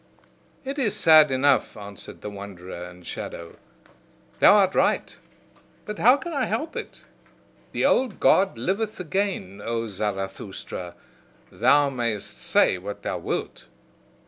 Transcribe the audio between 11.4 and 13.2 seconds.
thou mayst say what thou